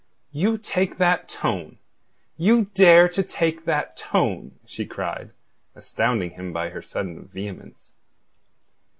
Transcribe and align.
"You 0.31 0.57
take 0.57 0.97
that 0.97 1.29
tone! 1.29 1.77
You 2.35 2.71
dare 2.73 3.07
to 3.09 3.21
take 3.21 3.65
that 3.65 3.95
tone!" 3.95 4.57
she 4.65 4.83
cried, 4.87 5.29
astounding 5.75 6.31
him 6.31 6.51
by 6.51 6.69
her 6.69 6.81
sudden 6.81 7.27
vehemence. 7.27 7.93